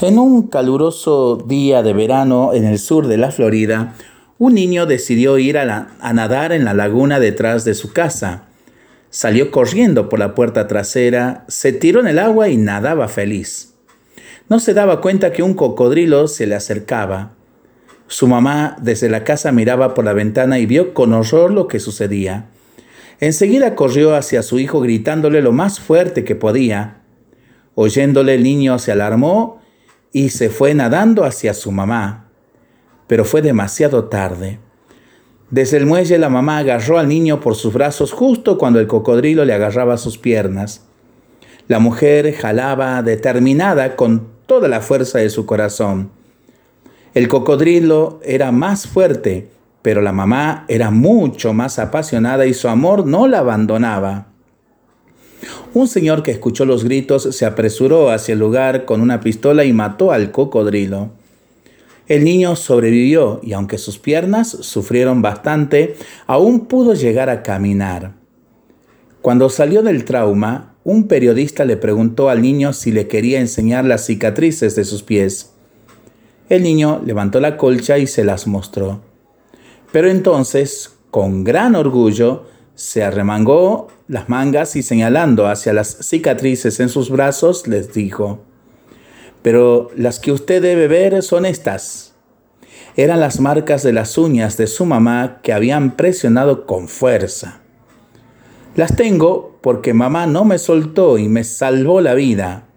En 0.00 0.16
un 0.16 0.46
caluroso 0.46 1.42
día 1.44 1.82
de 1.82 1.92
verano 1.92 2.54
en 2.54 2.64
el 2.64 2.78
sur 2.78 3.08
de 3.08 3.16
la 3.16 3.32
Florida, 3.32 3.94
un 4.38 4.54
niño 4.54 4.86
decidió 4.86 5.38
ir 5.38 5.58
a, 5.58 5.88
nadar 6.14 6.52
en 6.52 6.64
la 6.64 6.72
laguna 6.72 7.18
detrás 7.18 7.64
de 7.64 7.74
su 7.74 7.92
casa. 7.92 8.44
Salió 9.10 9.50
corriendo 9.50 10.08
por 10.08 10.20
la 10.20 10.36
puerta 10.36 10.68
trasera, 10.68 11.44
se 11.48 11.72
tiró 11.72 11.98
en 11.98 12.06
el 12.06 12.20
agua 12.20 12.48
y 12.48 12.56
nadaba 12.56 13.08
feliz. 13.08 13.74
No 14.48 14.60
se 14.60 14.72
daba 14.72 15.00
cuenta 15.00 15.32
que 15.32 15.42
un 15.42 15.54
cocodrilo 15.54 16.28
se 16.28 16.46
le 16.46 16.54
acercaba. 16.54 17.32
Su 18.06 18.28
mamá 18.28 18.76
desde 18.80 19.10
la 19.10 19.24
casa 19.24 19.50
miraba 19.50 19.94
por 19.94 20.04
la 20.04 20.12
ventana 20.12 20.60
y 20.60 20.66
vio 20.66 20.94
con 20.94 21.12
horror 21.12 21.50
lo 21.50 21.66
que 21.66 21.80
sucedía. 21.80 22.46
Enseguida 23.18 23.74
corrió 23.74 24.14
hacia 24.14 24.44
su 24.44 24.60
hijo 24.60 24.80
gritándole 24.80 25.42
lo 25.42 25.50
más 25.50 25.80
fuerte 25.80 26.22
que 26.22 26.36
podía. 26.36 26.98
Oyéndole 27.74 28.36
el 28.36 28.44
niño 28.44 28.78
se 28.78 28.92
alarmó 28.92 29.57
y 30.18 30.30
se 30.30 30.50
fue 30.50 30.74
nadando 30.74 31.22
hacia 31.22 31.54
su 31.54 31.70
mamá. 31.70 32.24
Pero 33.06 33.24
fue 33.24 33.40
demasiado 33.40 34.06
tarde. 34.06 34.58
Desde 35.48 35.76
el 35.76 35.86
muelle 35.86 36.18
la 36.18 36.28
mamá 36.28 36.58
agarró 36.58 36.98
al 36.98 37.06
niño 37.06 37.38
por 37.38 37.54
sus 37.54 37.72
brazos 37.72 38.12
justo 38.12 38.58
cuando 38.58 38.80
el 38.80 38.88
cocodrilo 38.88 39.44
le 39.44 39.54
agarraba 39.54 39.96
sus 39.96 40.18
piernas. 40.18 40.84
La 41.68 41.78
mujer 41.78 42.34
jalaba 42.34 43.00
determinada 43.02 43.94
con 43.94 44.26
toda 44.46 44.66
la 44.66 44.80
fuerza 44.80 45.20
de 45.20 45.30
su 45.30 45.46
corazón. 45.46 46.10
El 47.14 47.28
cocodrilo 47.28 48.18
era 48.24 48.50
más 48.50 48.88
fuerte, 48.88 49.50
pero 49.82 50.02
la 50.02 50.12
mamá 50.12 50.64
era 50.66 50.90
mucho 50.90 51.52
más 51.52 51.78
apasionada 51.78 52.44
y 52.44 52.54
su 52.54 52.66
amor 52.66 53.06
no 53.06 53.28
la 53.28 53.38
abandonaba. 53.38 54.27
Un 55.78 55.86
señor 55.86 56.24
que 56.24 56.32
escuchó 56.32 56.64
los 56.64 56.82
gritos 56.82 57.22
se 57.36 57.46
apresuró 57.46 58.10
hacia 58.10 58.32
el 58.32 58.40
lugar 58.40 58.84
con 58.84 59.00
una 59.00 59.20
pistola 59.20 59.64
y 59.64 59.72
mató 59.72 60.10
al 60.10 60.32
cocodrilo. 60.32 61.10
El 62.08 62.24
niño 62.24 62.56
sobrevivió 62.56 63.38
y 63.44 63.52
aunque 63.52 63.78
sus 63.78 63.96
piernas 63.96 64.48
sufrieron 64.48 65.22
bastante, 65.22 65.94
aún 66.26 66.66
pudo 66.66 66.94
llegar 66.94 67.30
a 67.30 67.44
caminar. 67.44 68.14
Cuando 69.22 69.48
salió 69.50 69.84
del 69.84 70.04
trauma, 70.04 70.74
un 70.82 71.06
periodista 71.06 71.64
le 71.64 71.76
preguntó 71.76 72.28
al 72.28 72.42
niño 72.42 72.72
si 72.72 72.90
le 72.90 73.06
quería 73.06 73.38
enseñar 73.38 73.84
las 73.84 74.04
cicatrices 74.04 74.74
de 74.74 74.84
sus 74.84 75.04
pies. 75.04 75.52
El 76.48 76.64
niño 76.64 77.00
levantó 77.06 77.38
la 77.38 77.56
colcha 77.56 77.98
y 77.98 78.08
se 78.08 78.24
las 78.24 78.48
mostró. 78.48 79.00
Pero 79.92 80.10
entonces, 80.10 80.96
con 81.12 81.44
gran 81.44 81.76
orgullo, 81.76 82.46
se 82.78 83.02
arremangó 83.02 83.88
las 84.06 84.28
mangas 84.28 84.76
y 84.76 84.84
señalando 84.84 85.48
hacia 85.48 85.72
las 85.72 85.96
cicatrices 86.00 86.78
en 86.78 86.88
sus 86.88 87.10
brazos, 87.10 87.66
les 87.66 87.92
dijo, 87.92 88.38
pero 89.42 89.90
las 89.96 90.20
que 90.20 90.30
usted 90.30 90.62
debe 90.62 90.86
ver 90.86 91.24
son 91.24 91.44
estas. 91.44 92.14
Eran 92.94 93.18
las 93.18 93.40
marcas 93.40 93.82
de 93.82 93.92
las 93.92 94.16
uñas 94.16 94.56
de 94.56 94.68
su 94.68 94.86
mamá 94.86 95.40
que 95.42 95.52
habían 95.52 95.96
presionado 95.96 96.66
con 96.66 96.86
fuerza. 96.86 97.62
Las 98.76 98.94
tengo 98.94 99.58
porque 99.60 99.92
mamá 99.92 100.28
no 100.28 100.44
me 100.44 100.58
soltó 100.58 101.18
y 101.18 101.28
me 101.28 101.42
salvó 101.42 102.00
la 102.00 102.14
vida. 102.14 102.68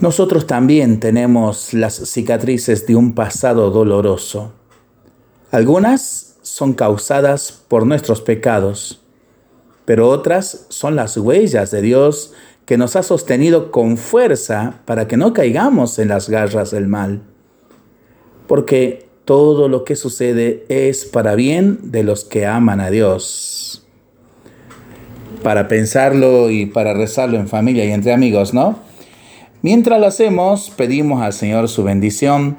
Nosotros 0.00 0.46
también 0.46 0.98
tenemos 0.98 1.74
las 1.74 1.96
cicatrices 2.08 2.86
de 2.86 2.96
un 2.96 3.14
pasado 3.14 3.70
doloroso. 3.70 4.54
Algunas 5.50 6.30
son 6.50 6.74
causadas 6.74 7.62
por 7.68 7.86
nuestros 7.86 8.20
pecados, 8.20 9.00
pero 9.84 10.08
otras 10.08 10.66
son 10.68 10.96
las 10.96 11.16
huellas 11.16 11.70
de 11.70 11.80
Dios 11.80 12.32
que 12.66 12.76
nos 12.76 12.96
ha 12.96 13.02
sostenido 13.02 13.70
con 13.70 13.96
fuerza 13.96 14.80
para 14.84 15.08
que 15.08 15.16
no 15.16 15.32
caigamos 15.32 15.98
en 15.98 16.08
las 16.08 16.28
garras 16.28 16.70
del 16.70 16.86
mal. 16.86 17.22
Porque 18.46 19.08
todo 19.24 19.68
lo 19.68 19.84
que 19.84 19.96
sucede 19.96 20.64
es 20.68 21.04
para 21.04 21.34
bien 21.34 21.78
de 21.92 22.02
los 22.02 22.24
que 22.24 22.46
aman 22.46 22.80
a 22.80 22.90
Dios. 22.90 23.86
Para 25.42 25.68
pensarlo 25.68 26.50
y 26.50 26.66
para 26.66 26.94
rezarlo 26.94 27.38
en 27.38 27.48
familia 27.48 27.84
y 27.84 27.92
entre 27.92 28.12
amigos, 28.12 28.52
¿no? 28.52 28.78
Mientras 29.62 30.00
lo 30.00 30.06
hacemos, 30.06 30.70
pedimos 30.70 31.22
al 31.22 31.32
Señor 31.32 31.68
su 31.68 31.84
bendición 31.84 32.58